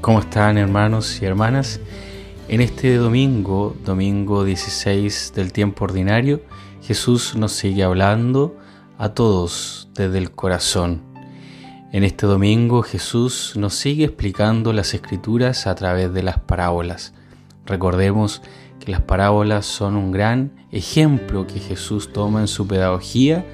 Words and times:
¿Cómo 0.00 0.20
están 0.20 0.58
hermanos 0.58 1.20
y 1.22 1.24
hermanas? 1.24 1.80
En 2.48 2.60
este 2.60 2.96
domingo, 2.96 3.76
domingo 3.84 4.44
16 4.44 5.34
del 5.36 5.52
tiempo 5.52 5.84
ordinario, 5.84 6.42
Jesús 6.82 7.36
nos 7.36 7.52
sigue 7.52 7.84
hablando 7.84 8.56
a 8.98 9.10
todos 9.10 9.88
desde 9.94 10.18
el 10.18 10.32
corazón. 10.32 11.02
En 11.92 12.02
este 12.02 12.26
domingo 12.26 12.82
Jesús 12.82 13.54
nos 13.56 13.74
sigue 13.74 14.04
explicando 14.06 14.72
las 14.72 14.94
escrituras 14.94 15.66
a 15.66 15.74
través 15.74 16.12
de 16.12 16.22
las 16.22 16.40
parábolas. 16.40 17.14
Recordemos 17.66 18.42
que 18.80 18.90
las 18.90 19.02
parábolas 19.02 19.66
son 19.66 19.96
un 19.96 20.10
gran 20.10 20.66
ejemplo 20.72 21.46
que 21.46 21.60
Jesús 21.60 22.12
toma 22.12 22.40
en 22.40 22.48
su 22.48 22.66
pedagogía 22.66 23.44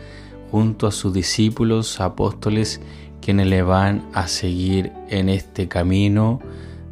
junto 0.51 0.87
a 0.87 0.93
sus 0.93 1.13
discípulos, 1.13 2.01
apóstoles 2.01 2.81
quienes 3.21 3.47
le 3.47 3.63
van 3.63 4.07
a 4.13 4.29
seguir 4.29 4.93
en 5.09 5.29
este 5.29 5.69
camino 5.69 6.41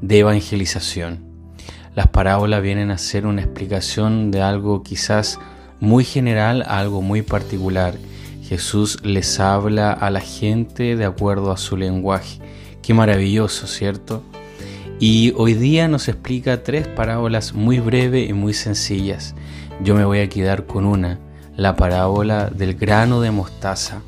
de 0.01 0.21
evangelización. 0.21 1.21
Las 1.95 2.09
parábolas 2.09 2.63
vienen 2.63 2.91
a 2.91 2.99
ser 2.99 3.27
una 3.27 3.43
explicación 3.43 4.31
de 4.31 4.43
algo 4.43 4.83
quizás 4.83 5.39
muy 5.81 6.05
general 6.05 6.63
a 6.63 6.81
algo 6.81 7.03
muy 7.03 7.23
particular. 7.23 7.95
Jesús 8.43 8.99
les 9.05 9.39
habla 9.39 9.93
a 9.93 10.11
la 10.11 10.21
gente 10.21 10.97
de 10.97 11.05
acuerdo 11.05 11.53
a 11.53 11.57
su 11.57 11.77
lenguaje. 11.77 12.41
Qué 12.83 12.95
maravilloso, 12.95 13.67
¿cierto? 13.67 14.23
Y 15.01 15.33
hoy 15.37 15.55
día 15.55 15.89
nos 15.89 16.09
explica 16.09 16.63
tres 16.63 16.87
parábolas 16.89 17.55
muy 17.55 17.79
breves 17.79 18.29
y 18.29 18.33
muy 18.33 18.55
sencillas. 18.55 19.35
Yo 19.83 19.95
me 19.95 20.05
voy 20.05 20.21
a 20.21 20.29
quedar 20.29 20.67
con 20.67 20.85
una, 20.85 21.19
la 21.57 21.77
parábola 21.77 22.51
del 22.51 22.75
grano 22.75 23.21
de 23.21 23.31
mostaza. 23.31 24.03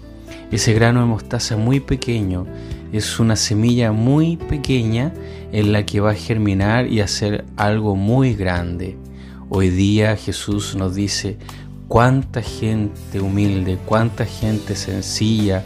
Ese 0.52 0.74
grano 0.74 1.00
de 1.00 1.06
mostaza 1.06 1.56
muy 1.56 1.80
pequeño 1.80 2.46
es 2.92 3.18
una 3.18 3.34
semilla 3.34 3.90
muy 3.90 4.36
pequeña 4.36 5.12
en 5.50 5.72
la 5.72 5.84
que 5.84 5.98
va 5.98 6.12
a 6.12 6.14
germinar 6.14 6.86
y 6.86 7.00
hacer 7.00 7.44
algo 7.56 7.96
muy 7.96 8.34
grande. 8.34 8.96
Hoy 9.48 9.70
día 9.70 10.16
Jesús 10.16 10.76
nos 10.76 10.94
dice 10.94 11.36
cuánta 11.88 12.42
gente 12.42 13.20
humilde, 13.20 13.76
cuánta 13.86 14.24
gente 14.24 14.76
sencilla 14.76 15.64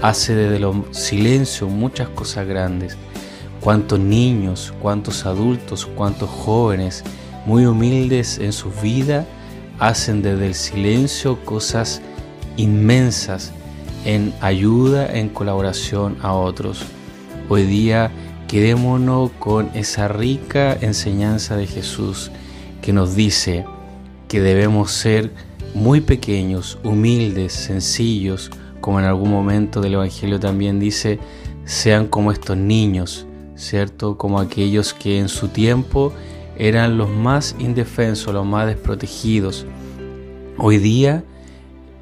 hace 0.00 0.34
desde 0.34 0.58
los 0.58 0.76
silencio 0.92 1.68
muchas 1.68 2.08
cosas 2.08 2.46
grandes. 2.46 2.96
Cuántos 3.60 4.00
niños, 4.00 4.72
cuántos 4.80 5.26
adultos, 5.26 5.84
cuántos 5.94 6.30
jóvenes 6.30 7.04
muy 7.44 7.66
humildes 7.66 8.38
en 8.38 8.52
su 8.52 8.70
vida 8.82 9.26
hacen 9.78 10.22
desde 10.22 10.46
el 10.46 10.54
silencio 10.54 11.44
cosas 11.44 12.00
inmensas 12.56 13.52
en 14.04 14.32
ayuda, 14.40 15.12
en 15.12 15.28
colaboración 15.28 16.16
a 16.22 16.32
otros. 16.34 16.84
Hoy 17.48 17.64
día 17.64 18.10
quedémonos 18.48 19.30
con 19.38 19.70
esa 19.74 20.08
rica 20.08 20.76
enseñanza 20.80 21.56
de 21.56 21.66
Jesús 21.66 22.30
que 22.80 22.92
nos 22.92 23.14
dice 23.14 23.64
que 24.28 24.40
debemos 24.40 24.92
ser 24.92 25.32
muy 25.74 26.00
pequeños, 26.00 26.78
humildes, 26.84 27.52
sencillos, 27.52 28.50
como 28.80 28.98
en 28.98 29.06
algún 29.06 29.30
momento 29.30 29.80
del 29.80 29.94
Evangelio 29.94 30.38
también 30.40 30.80
dice, 30.80 31.18
sean 31.64 32.06
como 32.08 32.32
estos 32.32 32.56
niños, 32.56 33.26
¿cierto? 33.54 34.18
Como 34.18 34.40
aquellos 34.40 34.92
que 34.92 35.18
en 35.18 35.28
su 35.28 35.48
tiempo 35.48 36.12
eran 36.58 36.98
los 36.98 37.08
más 37.08 37.56
indefensos, 37.58 38.34
los 38.34 38.44
más 38.44 38.66
desprotegidos. 38.66 39.66
Hoy 40.58 40.78
día 40.78 41.24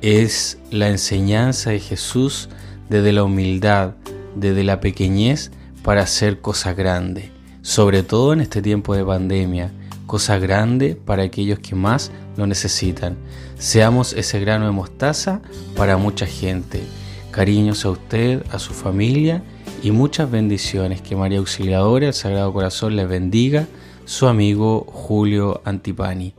es 0.03 0.59
la 0.71 0.89
enseñanza 0.89 1.71
de 1.71 1.81
Jesús 1.81 2.49
desde 2.89 3.13
la 3.13 3.25
humildad, 3.25 3.95
desde 4.35 4.65
la 4.65 4.81
pequeñez 4.81 5.51
para 5.83 6.03
hacer 6.03 6.41
cosas 6.41 6.77
grandes, 6.77 7.31
sobre 7.63 8.03
todo 8.03 8.33
en 8.33 8.41
este 8.41 8.63
tiempo 8.63 8.95
de 8.95 9.05
pandemia, 9.05 9.71
cosas 10.07 10.41
grandes 10.41 10.97
para 10.97 11.23
aquellos 11.23 11.59
que 11.59 11.75
más 11.75 12.11
lo 12.37 12.47
necesitan. 12.47 13.17
Seamos 13.59 14.13
ese 14.15 14.41
grano 14.41 14.67
de 14.67 14.73
mostaza 14.73 15.41
para 15.77 15.97
mucha 15.97 16.27
gente. 16.27 16.83
Cariños 17.31 17.85
a 17.85 17.91
usted, 17.91 18.43
a 18.51 18.59
su 18.59 18.73
familia 18.73 19.43
y 19.83 19.91
muchas 19.91 20.31
bendiciones. 20.31 21.01
Que 21.01 21.15
María 21.15 21.39
Auxiliadora, 21.39 22.09
el 22.09 22.15
Sagrado 22.15 22.53
Corazón, 22.53 22.97
les 22.97 23.09
bendiga. 23.09 23.69
Su 24.05 24.27
amigo 24.27 24.85
Julio 24.91 25.61
Antipani. 25.65 26.35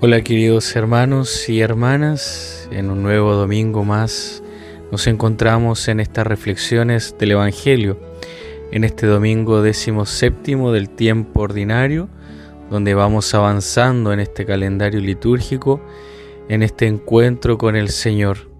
Hola 0.00 0.22
queridos 0.22 0.76
hermanos 0.76 1.48
y 1.48 1.58
hermanas, 1.58 2.68
en 2.70 2.88
un 2.88 3.02
nuevo 3.02 3.34
domingo 3.34 3.82
más 3.82 4.44
nos 4.92 5.08
encontramos 5.08 5.88
en 5.88 5.98
estas 5.98 6.24
reflexiones 6.24 7.16
del 7.18 7.32
Evangelio, 7.32 7.98
en 8.70 8.84
este 8.84 9.08
domingo 9.08 9.60
décimo 9.60 10.06
séptimo 10.06 10.70
del 10.70 10.88
tiempo 10.88 11.40
ordinario, 11.40 12.08
donde 12.70 12.94
vamos 12.94 13.34
avanzando 13.34 14.12
en 14.12 14.20
este 14.20 14.46
calendario 14.46 15.00
litúrgico, 15.00 15.80
en 16.48 16.62
este 16.62 16.86
encuentro 16.86 17.58
con 17.58 17.74
el 17.74 17.88
Señor. 17.88 18.52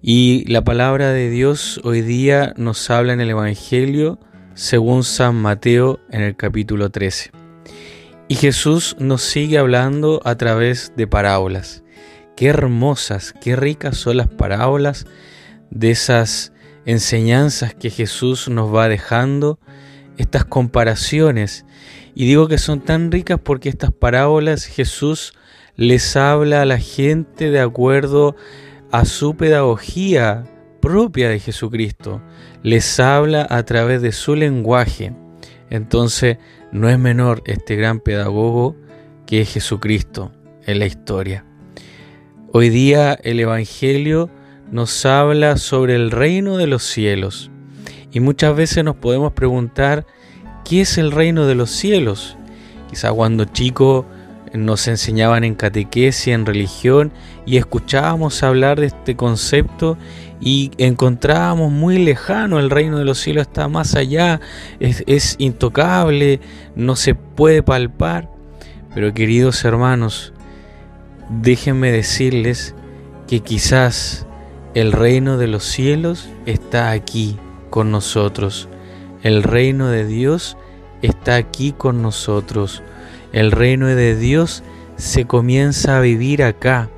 Y 0.00 0.44
la 0.48 0.62
palabra 0.62 1.10
de 1.10 1.28
Dios 1.28 1.80
hoy 1.82 2.02
día 2.02 2.54
nos 2.56 2.88
habla 2.88 3.14
en 3.14 3.20
el 3.20 3.30
Evangelio 3.30 4.20
según 4.54 5.02
San 5.02 5.34
Mateo 5.34 5.98
en 6.12 6.22
el 6.22 6.36
capítulo 6.36 6.90
13. 6.90 7.35
Y 8.28 8.34
Jesús 8.34 8.96
nos 8.98 9.22
sigue 9.22 9.56
hablando 9.56 10.20
a 10.24 10.34
través 10.34 10.92
de 10.96 11.06
parábolas. 11.06 11.84
Qué 12.34 12.48
hermosas, 12.48 13.32
qué 13.40 13.54
ricas 13.54 13.96
son 13.96 14.16
las 14.16 14.26
parábolas 14.26 15.06
de 15.70 15.92
esas 15.92 16.52
enseñanzas 16.86 17.74
que 17.74 17.88
Jesús 17.88 18.48
nos 18.48 18.74
va 18.74 18.88
dejando, 18.88 19.60
estas 20.16 20.44
comparaciones. 20.44 21.66
Y 22.16 22.26
digo 22.26 22.48
que 22.48 22.58
son 22.58 22.80
tan 22.80 23.12
ricas 23.12 23.38
porque 23.42 23.68
estas 23.68 23.92
parábolas 23.92 24.64
Jesús 24.64 25.34
les 25.76 26.16
habla 26.16 26.62
a 26.62 26.66
la 26.66 26.78
gente 26.78 27.50
de 27.50 27.60
acuerdo 27.60 28.34
a 28.90 29.04
su 29.04 29.36
pedagogía 29.36 30.44
propia 30.80 31.28
de 31.28 31.38
Jesucristo. 31.38 32.20
Les 32.64 32.98
habla 32.98 33.46
a 33.48 33.62
través 33.62 34.02
de 34.02 34.10
su 34.10 34.34
lenguaje. 34.34 35.12
Entonces, 35.70 36.38
no 36.76 36.90
es 36.90 36.98
menor 36.98 37.42
este 37.46 37.74
gran 37.74 38.00
pedagogo 38.00 38.76
que 39.26 39.40
es 39.40 39.54
Jesucristo 39.54 40.30
en 40.66 40.78
la 40.78 40.84
historia. 40.84 41.46
Hoy 42.52 42.68
día 42.68 43.18
el 43.22 43.40
Evangelio 43.40 44.28
nos 44.70 45.06
habla 45.06 45.56
sobre 45.56 45.94
el 45.94 46.10
reino 46.10 46.58
de 46.58 46.66
los 46.66 46.82
cielos 46.82 47.50
y 48.12 48.20
muchas 48.20 48.54
veces 48.54 48.84
nos 48.84 48.96
podemos 48.96 49.32
preguntar 49.32 50.06
¿qué 50.68 50.82
es 50.82 50.98
el 50.98 51.12
reino 51.12 51.46
de 51.46 51.54
los 51.54 51.70
cielos? 51.70 52.36
Quizá 52.90 53.10
cuando 53.10 53.46
chicos 53.46 54.04
nos 54.52 54.86
enseñaban 54.86 55.44
en 55.44 55.54
catequesis, 55.54 56.28
en 56.28 56.44
religión 56.44 57.10
y 57.46 57.56
escuchábamos 57.56 58.42
hablar 58.42 58.80
de 58.80 58.86
este 58.86 59.16
concepto 59.16 59.96
y 60.40 60.70
encontrábamos 60.78 61.72
muy 61.72 61.98
lejano 61.98 62.58
el 62.58 62.70
reino 62.70 62.98
de 62.98 63.04
los 63.04 63.18
cielos 63.18 63.46
está 63.46 63.68
más 63.68 63.94
allá, 63.94 64.40
es, 64.80 65.02
es 65.06 65.36
intocable, 65.38 66.40
no 66.74 66.96
se 66.96 67.14
puede 67.14 67.62
palpar. 67.62 68.30
Pero 68.94 69.12
queridos 69.12 69.64
hermanos, 69.64 70.32
déjenme 71.28 71.90
decirles 71.92 72.74
que 73.26 73.40
quizás 73.40 74.26
el 74.74 74.92
reino 74.92 75.38
de 75.38 75.48
los 75.48 75.64
cielos 75.64 76.28
está 76.44 76.90
aquí 76.90 77.38
con 77.70 77.90
nosotros. 77.90 78.68
El 79.22 79.42
reino 79.42 79.88
de 79.88 80.06
Dios 80.06 80.56
está 81.02 81.36
aquí 81.36 81.72
con 81.72 82.02
nosotros. 82.02 82.82
El 83.32 83.52
reino 83.52 83.86
de 83.86 84.16
Dios 84.16 84.62
se 84.96 85.24
comienza 85.24 85.96
a 85.96 86.00
vivir 86.00 86.42
acá. 86.42 86.88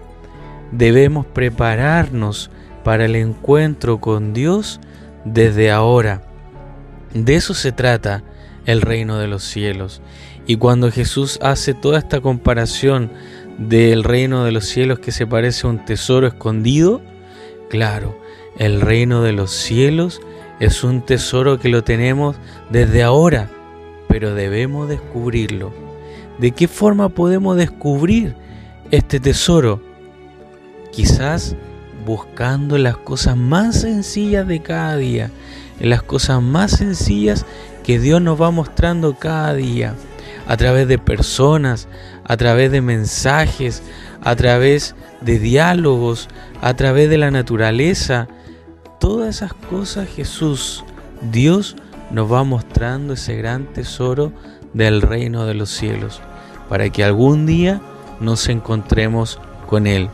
Debemos 0.72 1.26
prepararnos 1.26 2.50
para 2.88 3.04
el 3.04 3.16
encuentro 3.16 4.00
con 4.00 4.32
Dios 4.32 4.80
desde 5.26 5.70
ahora. 5.70 6.22
De 7.12 7.34
eso 7.34 7.52
se 7.52 7.70
trata 7.70 8.24
el 8.64 8.80
reino 8.80 9.18
de 9.18 9.28
los 9.28 9.44
cielos. 9.44 10.00
Y 10.46 10.56
cuando 10.56 10.90
Jesús 10.90 11.38
hace 11.42 11.74
toda 11.74 11.98
esta 11.98 12.22
comparación 12.22 13.12
del 13.58 14.04
reino 14.04 14.42
de 14.42 14.52
los 14.52 14.64
cielos 14.64 15.00
que 15.00 15.12
se 15.12 15.26
parece 15.26 15.66
a 15.66 15.70
un 15.70 15.84
tesoro 15.84 16.26
escondido, 16.26 17.02
claro, 17.68 18.18
el 18.56 18.80
reino 18.80 19.22
de 19.22 19.32
los 19.32 19.50
cielos 19.50 20.22
es 20.58 20.82
un 20.82 21.04
tesoro 21.04 21.58
que 21.58 21.68
lo 21.68 21.84
tenemos 21.84 22.36
desde 22.70 23.02
ahora, 23.02 23.50
pero 24.08 24.32
debemos 24.32 24.88
descubrirlo. 24.88 25.74
¿De 26.38 26.52
qué 26.52 26.66
forma 26.66 27.10
podemos 27.10 27.54
descubrir 27.54 28.34
este 28.90 29.20
tesoro? 29.20 29.82
Quizás 30.90 31.54
buscando 32.08 32.78
las 32.78 32.96
cosas 32.96 33.36
más 33.36 33.82
sencillas 33.82 34.48
de 34.48 34.62
cada 34.62 34.96
día, 34.96 35.30
las 35.78 36.02
cosas 36.02 36.40
más 36.40 36.70
sencillas 36.70 37.44
que 37.84 37.98
Dios 37.98 38.22
nos 38.22 38.40
va 38.40 38.50
mostrando 38.50 39.14
cada 39.18 39.52
día. 39.52 39.94
a 40.46 40.56
través 40.56 40.88
de 40.88 40.96
personas, 40.96 41.88
a 42.24 42.38
través 42.38 42.72
de 42.72 42.80
mensajes, 42.80 43.82
a 44.22 44.34
través 44.34 44.94
de 45.20 45.38
diálogos, 45.38 46.28
a 46.62 46.72
través 46.72 47.10
de 47.10 47.18
la 47.18 47.30
naturaleza. 47.30 48.28
Todas 48.98 49.36
esas 49.36 49.52
cosas 49.52 50.08
Jesús, 50.08 50.86
Dios, 51.30 51.76
nos 52.10 52.32
va 52.32 52.44
mostrando 52.44 53.12
ese 53.12 53.36
gran 53.36 53.66
tesoro 53.74 54.32
del 54.72 55.02
reino 55.02 55.44
de 55.44 55.52
los 55.52 55.68
cielos, 55.68 56.22
para 56.70 56.88
que 56.88 57.04
algún 57.04 57.44
día 57.44 57.82
nos 58.18 58.48
encontremos 58.48 59.38
con 59.66 59.86
Él. 59.86 60.08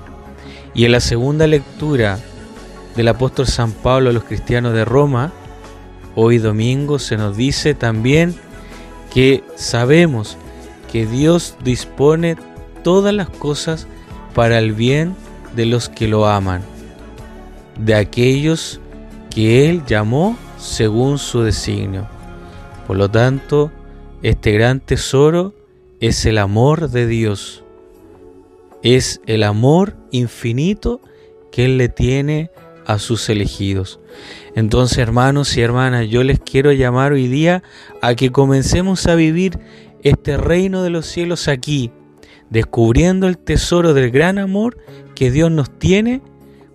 Y 0.75 0.85
en 0.85 0.93
la 0.93 1.01
segunda 1.01 1.47
lectura 1.47 2.19
del 2.97 3.09
apóstol 3.09 3.47
San 3.47 3.73
Pablo 3.73 4.11
a 4.11 4.13
los 4.13 4.25
cristianos 4.25 4.75
de 4.75 4.85
Roma, 4.85 5.33
hoy 6.17 6.39
domingo 6.39 6.99
se 6.99 7.17
nos 7.17 7.37
dice 7.37 7.75
también 7.75 8.35
que 9.13 9.45
sabemos 9.57 10.37
que 10.91 11.07
Dios 11.07 11.57
dispone 11.63 12.37
todas 12.83 13.15
las 13.15 13.29
cosas 13.29 13.87
para 14.35 14.59
el 14.59 14.73
bien 14.73 15.17
de 15.57 15.67
los 15.67 15.89
que 15.89 16.09
lo 16.09 16.27
aman, 16.27 16.63
de 17.79 17.95
aquellos 17.95 18.81
que 19.31 19.69
Él 19.69 19.83
llamó 19.87 20.37
según 20.59 21.19
su 21.19 21.43
designio. 21.43 22.09
Por 22.87 22.97
lo 22.97 23.09
tanto, 23.09 23.73
este 24.23 24.53
gran 24.53 24.81
tesoro 24.81 25.55
es 26.01 26.27
el 26.27 26.39
amor 26.39 26.91
de 26.91 27.07
Dios, 27.07 27.64
es 28.85 29.21
el 29.27 29.43
amor 29.43 29.97
infinito 30.13 31.01
que 31.51 31.65
Él 31.65 31.79
le 31.79 31.89
tiene 31.89 32.51
a 32.87 32.99
sus 32.99 33.29
elegidos. 33.31 33.99
Entonces, 34.55 34.99
hermanos 34.99 35.57
y 35.57 35.63
hermanas, 35.63 36.09
yo 36.09 36.23
les 36.23 36.39
quiero 36.39 36.71
llamar 36.71 37.13
hoy 37.13 37.27
día 37.27 37.63
a 38.03 38.15
que 38.15 38.31
comencemos 38.31 39.07
a 39.07 39.15
vivir 39.15 39.59
este 40.03 40.37
reino 40.37 40.83
de 40.83 40.91
los 40.91 41.07
cielos 41.07 41.49
aquí, 41.49 41.91
descubriendo 42.51 43.27
el 43.27 43.39
tesoro 43.39 43.95
del 43.95 44.11
gran 44.11 44.39
amor 44.39 44.77
que 45.15 45.31
Dios 45.31 45.51
nos 45.51 45.77
tiene 45.79 46.21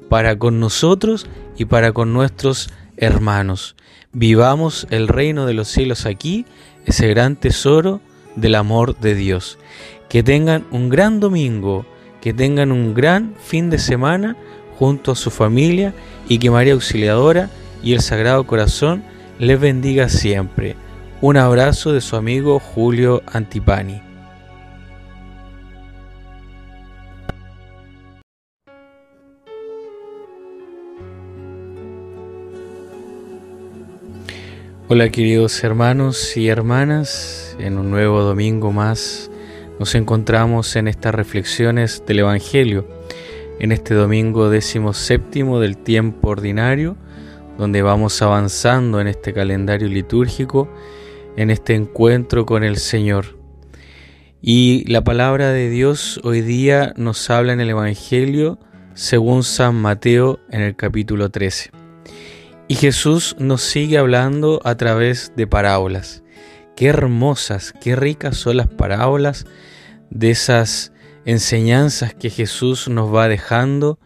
para 0.10 0.38
con 0.38 0.60
nosotros 0.60 1.28
y 1.58 1.66
para 1.66 1.94
con 1.94 2.12
nuestros 2.12 2.72
hermanos. 2.98 3.76
Vivamos 4.12 4.88
el 4.90 5.08
reino 5.08 5.46
de 5.46 5.54
los 5.54 5.68
cielos 5.68 6.08
aquí, 6.08 6.46
ese 6.88 7.08
gran 7.08 7.36
tesoro 7.36 8.02
del 8.36 8.56
amor 8.56 9.00
de 9.00 9.14
Dios. 9.14 9.60
Que 10.10 10.24
tengan 10.24 10.66
un 10.72 10.90
gran 10.90 11.20
domingo, 11.20 11.86
que 12.21 12.33
tengan 12.33 12.71
un 12.71 12.94
gran 12.94 13.36
fin 13.39 13.69
de 13.69 13.80
semana 13.80 14.36
junto 14.77 15.12
a 15.12 15.16
su 15.16 15.31
familia 15.31 15.94
y 16.27 16.39
que 16.39 16.51
María 16.51 16.74
Auxiliadora 16.74 17.50
y 17.83 17.94
el 17.94 18.01
Sagrado 18.01 18.45
Corazón 18.45 19.04
les 19.39 19.60
bendiga 19.60 20.10
siempre. 20.10 20.75
Un 21.21 21.38
abrazo 21.38 21.94
de 21.94 22.01
su 22.01 22.16
amigo 22.16 22.60
Julio 22.60 23.21
Antipani. 23.25 24.01
Hola 34.92 35.10
queridos 35.10 35.63
hermanos 35.63 36.36
y 36.36 36.48
hermanas, 36.48 37.56
en 37.60 37.77
un 37.77 37.92
nuevo 37.92 38.22
domingo 38.22 38.72
más 38.72 39.30
nos 39.80 39.96
encontramos 39.96 40.76
en 40.76 40.88
estas 40.88 41.16
reflexiones 41.16 42.04
del 42.06 42.20
Evangelio 42.20 42.86
en 43.60 43.74
este 43.74 43.94
domingo 43.94 44.50
décimo 44.50 44.94
séptimo 44.94 45.60
del 45.60 45.78
tiempo 45.78 46.30
ordinario, 46.30 46.96
donde 47.58 47.81
vamos 47.81 48.22
avanzando 48.22 49.02
en 49.02 49.08
este 49.08 49.34
calendario 49.34 49.90
litúrgico, 49.90 50.70
en 51.36 51.50
este 51.52 51.76
encuentro 51.76 52.46
con 52.46 52.64
el 52.64 52.78
Señor. 52.78 53.38
Y 54.42 54.90
la 54.90 55.04
palabra 55.04 55.52
de 55.52 55.70
Dios 55.70 56.22
hoy 56.24 56.42
día 56.42 56.94
nos 56.96 57.30
habla 57.30 57.52
en 57.52 57.60
el 57.60 57.70
Evangelio 57.70 58.58
según 58.94 59.44
San 59.44 59.75
Mateo 59.75 60.40
en 60.50 60.62
el 60.62 60.78
capítulo 60.78 61.30
13. 61.30 61.72
Y 62.70 62.75
Jesús 62.75 63.36
nos 63.40 63.62
sigue 63.62 63.98
hablando 63.98 64.62
a 64.64 64.75
través 64.75 65.34
de 65.36 65.48
parábolas. 65.48 66.24
Qué 66.78 66.88
hermosas, 66.88 67.74
qué 67.82 67.98
ricas 67.98 68.38
son 68.38 68.56
las 68.56 68.68
parábolas 68.68 69.46
de 70.10 70.32
esas 70.32 70.92
enseñanzas 71.26 72.14
que 72.14 72.30
Jesús 72.30 72.88
nos 72.88 73.14
va 73.14 73.28
dejando, 73.28 74.00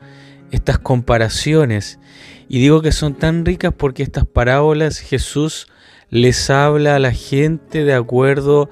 estas 0.51 0.77
comparaciones. 0.77 1.99
Y 2.47 2.59
digo 2.59 2.81
que 2.81 2.91
son 2.91 3.15
tan 3.15 3.45
ricas 3.45 3.73
porque 3.75 4.03
estas 4.03 4.25
parábolas 4.25 4.99
Jesús 4.99 5.67
les 6.09 6.49
habla 6.49 6.95
a 6.95 6.99
la 6.99 7.11
gente 7.11 7.83
de 7.83 7.93
acuerdo 7.93 8.69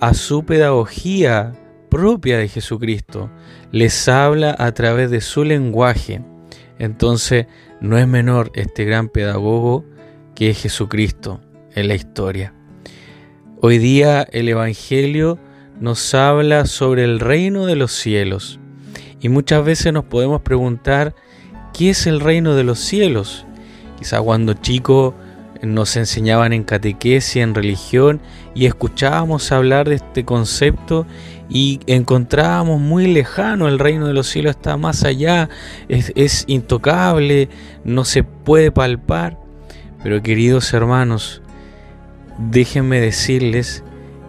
a 0.00 0.14
su 0.14 0.44
pedagogía 0.44 1.52
propia 1.90 2.38
de 2.38 2.48
Jesucristo. 2.48 3.30
Les 3.72 4.08
habla 4.08 4.54
a 4.58 4.72
través 4.72 5.10
de 5.10 5.20
su 5.20 5.44
lenguaje. 5.44 6.22
Entonces 6.78 7.46
no 7.80 7.98
es 7.98 8.06
menor 8.06 8.50
este 8.54 8.84
gran 8.84 9.08
pedagogo 9.08 9.84
que 10.34 10.50
es 10.50 10.62
Jesucristo 10.62 11.40
en 11.74 11.88
la 11.88 11.94
historia. 11.94 12.54
Hoy 13.60 13.78
día 13.78 14.26
el 14.30 14.48
Evangelio 14.48 15.38
nos 15.80 16.14
habla 16.14 16.66
sobre 16.66 17.04
el 17.04 17.20
reino 17.20 17.66
de 17.66 17.76
los 17.76 17.92
cielos. 17.92 18.58
Y 19.20 19.28
muchas 19.28 19.64
veces 19.64 19.92
nos 19.92 20.04
podemos 20.04 20.42
preguntar, 20.42 21.14
¿qué 21.72 21.90
es 21.90 22.06
el 22.06 22.20
reino 22.20 22.54
de 22.54 22.64
los 22.64 22.78
cielos? 22.78 23.46
Quizá 23.98 24.20
cuando 24.20 24.54
chicos 24.54 25.14
nos 25.62 25.96
enseñaban 25.96 26.52
en 26.52 26.62
catequesis, 26.62 27.36
en 27.36 27.54
religión, 27.54 28.20
y 28.54 28.66
escuchábamos 28.66 29.50
hablar 29.50 29.88
de 29.88 29.96
este 29.96 30.24
concepto 30.24 31.06
y 31.48 31.80
encontrábamos 31.86 32.80
muy 32.80 33.06
lejano 33.06 33.66
el 33.66 33.78
reino 33.78 34.06
de 34.06 34.14
los 34.14 34.28
cielos, 34.28 34.50
está 34.50 34.76
más 34.76 35.02
allá, 35.04 35.48
es, 35.88 36.12
es 36.14 36.44
intocable, 36.46 37.48
no 37.84 38.04
se 38.04 38.22
puede 38.22 38.70
palpar. 38.70 39.38
Pero 40.02 40.22
queridos 40.22 40.72
hermanos, 40.74 41.42
déjenme 42.38 43.00
decirles 43.00 43.82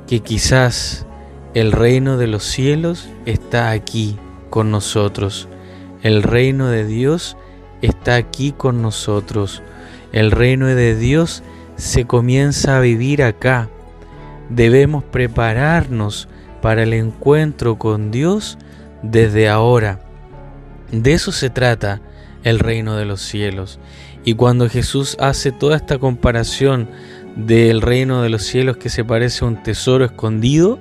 que 0.07 0.21
quizás 0.21 1.05
el 1.53 1.71
reino 1.71 2.17
de 2.17 2.27
los 2.27 2.43
cielos 2.43 3.09
está 3.25 3.71
aquí 3.71 4.17
con 4.49 4.69
nosotros. 4.69 5.47
El 6.03 6.23
reino 6.23 6.67
de 6.67 6.85
Dios 6.85 7.37
está 7.81 8.15
aquí 8.15 8.51
con 8.51 8.81
nosotros. 8.81 9.63
El 10.11 10.31
reino 10.31 10.67
de 10.67 10.95
Dios 10.95 11.43
se 11.75 12.05
comienza 12.05 12.77
a 12.77 12.81
vivir 12.81 13.23
acá. 13.23 13.69
Debemos 14.49 15.03
prepararnos 15.03 16.27
para 16.61 16.83
el 16.83 16.93
encuentro 16.93 17.77
con 17.77 18.11
Dios 18.11 18.57
desde 19.01 19.49
ahora. 19.49 20.01
De 20.91 21.13
eso 21.13 21.31
se 21.31 21.49
trata 21.49 22.01
el 22.43 22.59
reino 22.59 22.95
de 22.95 23.05
los 23.05 23.21
cielos. 23.21 23.79
Y 24.23 24.35
cuando 24.35 24.69
Jesús 24.69 25.17
hace 25.19 25.51
toda 25.51 25.77
esta 25.77 25.97
comparación 25.97 26.89
del 27.35 27.81
reino 27.81 28.21
de 28.21 28.29
los 28.29 28.43
cielos 28.43 28.77
que 28.77 28.89
se 28.89 29.03
parece 29.03 29.43
a 29.43 29.47
un 29.47 29.63
tesoro 29.63 30.05
escondido, 30.05 30.79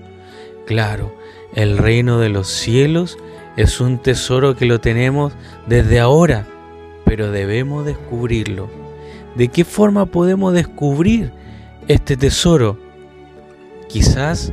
Claro, 0.69 1.15
el 1.55 1.79
reino 1.79 2.19
de 2.19 2.29
los 2.29 2.47
cielos 2.47 3.17
es 3.57 3.81
un 3.81 3.97
tesoro 3.97 4.55
que 4.55 4.67
lo 4.67 4.83
tenemos 4.83 5.33
desde 5.67 5.99
ahora, 5.99 6.47
pero 7.07 7.31
debemos 7.31 7.87
descubrirlo. 7.87 8.69
¿De 9.35 9.49
qué 9.49 9.65
forma 9.65 10.05
podemos 10.05 10.53
descubrir 10.53 11.33
este 11.89 12.19
tesoro? 12.19 12.79
Quizás 13.89 14.53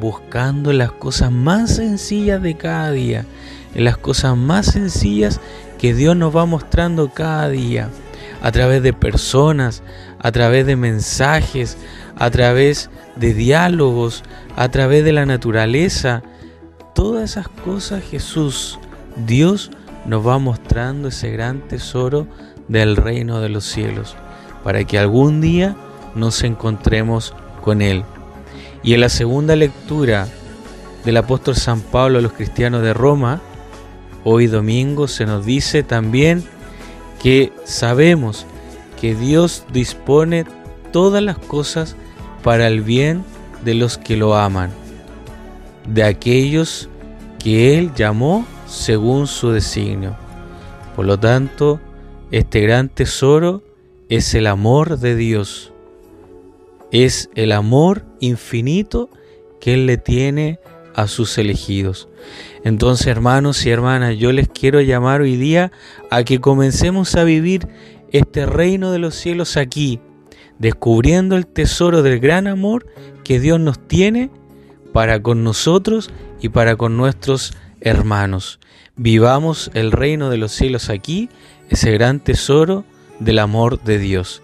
buscando 0.00 0.72
las 0.72 0.92
cosas 0.92 1.32
más 1.32 1.74
sencillas 1.74 2.40
de 2.40 2.56
cada 2.56 2.92
día, 2.92 3.24
las 3.74 3.96
cosas 3.96 4.36
más 4.36 4.66
sencillas 4.66 5.40
que 5.80 5.94
Dios 5.94 6.16
nos 6.16 6.36
va 6.36 6.46
mostrando 6.46 7.08
cada 7.08 7.48
día, 7.48 7.88
a 8.40 8.52
través 8.52 8.84
de 8.84 8.92
personas, 8.92 9.82
a 10.26 10.32
través 10.32 10.66
de 10.66 10.74
mensajes, 10.74 11.78
a 12.16 12.32
través 12.32 12.90
de 13.14 13.32
diálogos, 13.32 14.24
a 14.56 14.68
través 14.70 15.04
de 15.04 15.12
la 15.12 15.24
naturaleza. 15.24 16.24
Todas 16.96 17.30
esas 17.30 17.46
cosas 17.46 18.02
Jesús, 18.02 18.80
Dios, 19.24 19.70
nos 20.04 20.26
va 20.26 20.40
mostrando 20.40 21.06
ese 21.06 21.30
gran 21.30 21.60
tesoro 21.68 22.26
del 22.66 22.96
reino 22.96 23.40
de 23.40 23.50
los 23.50 23.66
cielos, 23.66 24.16
para 24.64 24.82
que 24.82 24.98
algún 24.98 25.40
día 25.40 25.76
nos 26.16 26.42
encontremos 26.42 27.32
con 27.62 27.80
Él. 27.80 28.02
Y 28.82 28.94
en 28.94 29.02
la 29.02 29.10
segunda 29.10 29.54
lectura 29.54 30.26
del 31.04 31.18
apóstol 31.18 31.54
San 31.54 31.82
Pablo 31.82 32.18
a 32.18 32.22
los 32.22 32.32
cristianos 32.32 32.82
de 32.82 32.94
Roma, 32.94 33.40
hoy 34.24 34.48
domingo 34.48 35.06
se 35.06 35.24
nos 35.24 35.46
dice 35.46 35.84
también 35.84 36.42
que 37.22 37.52
sabemos 37.64 38.44
que 39.00 39.14
Dios 39.14 39.64
dispone 39.72 40.44
todas 40.92 41.22
las 41.22 41.38
cosas 41.38 41.96
para 42.42 42.66
el 42.66 42.80
bien 42.80 43.24
de 43.64 43.74
los 43.74 43.98
que 43.98 44.16
lo 44.16 44.36
aman, 44.36 44.70
de 45.88 46.04
aquellos 46.04 46.88
que 47.38 47.78
Él 47.78 47.92
llamó 47.94 48.46
según 48.66 49.26
su 49.26 49.50
designio. 49.50 50.16
Por 50.94 51.06
lo 51.06 51.18
tanto, 51.18 51.80
este 52.30 52.60
gran 52.60 52.88
tesoro 52.88 53.62
es 54.08 54.34
el 54.34 54.46
amor 54.46 54.98
de 54.98 55.16
Dios. 55.16 55.72
Es 56.90 57.28
el 57.34 57.52
amor 57.52 58.04
infinito 58.20 59.10
que 59.60 59.74
Él 59.74 59.86
le 59.86 59.98
tiene 59.98 60.58
a 60.94 61.06
sus 61.08 61.36
elegidos. 61.38 62.08
Entonces, 62.64 63.06
hermanos 63.06 63.64
y 63.66 63.70
hermanas, 63.70 64.16
yo 64.16 64.32
les 64.32 64.48
quiero 64.48 64.80
llamar 64.80 65.20
hoy 65.20 65.36
día 65.36 65.70
a 66.10 66.24
que 66.24 66.40
comencemos 66.40 67.14
a 67.14 67.24
vivir 67.24 67.68
este 68.12 68.46
reino 68.46 68.92
de 68.92 68.98
los 68.98 69.14
cielos 69.14 69.56
aquí, 69.56 70.00
descubriendo 70.58 71.36
el 71.36 71.46
tesoro 71.46 72.02
del 72.02 72.20
gran 72.20 72.46
amor 72.46 72.86
que 73.24 73.40
Dios 73.40 73.60
nos 73.60 73.78
tiene 73.86 74.30
para 74.92 75.22
con 75.22 75.44
nosotros 75.44 76.10
y 76.40 76.48
para 76.48 76.76
con 76.76 76.96
nuestros 76.96 77.54
hermanos. 77.80 78.60
Vivamos 78.96 79.70
el 79.74 79.92
reino 79.92 80.30
de 80.30 80.38
los 80.38 80.52
cielos 80.52 80.88
aquí, 80.88 81.28
ese 81.68 81.92
gran 81.92 82.20
tesoro 82.20 82.84
del 83.20 83.38
amor 83.38 83.82
de 83.82 83.98
Dios. 83.98 84.42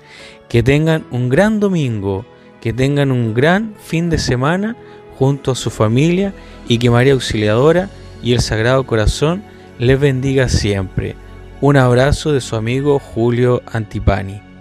Que 0.48 0.62
tengan 0.62 1.06
un 1.10 1.28
gran 1.28 1.60
domingo, 1.60 2.26
que 2.60 2.72
tengan 2.72 3.10
un 3.10 3.32
gran 3.32 3.74
fin 3.82 4.10
de 4.10 4.18
semana 4.18 4.76
junto 5.18 5.52
a 5.52 5.56
su 5.56 5.70
familia 5.70 6.34
y 6.68 6.78
que 6.78 6.90
María 6.90 7.14
Auxiliadora 7.14 7.88
y 8.22 8.32
el 8.32 8.40
Sagrado 8.40 8.84
Corazón 8.84 9.42
les 9.78 9.98
bendiga 9.98 10.48
siempre. 10.48 11.16
Un 11.62 11.76
abrazo 11.76 12.32
de 12.32 12.40
su 12.40 12.56
amigo 12.56 12.98
Julio 12.98 13.62
Antipani. 13.70 14.51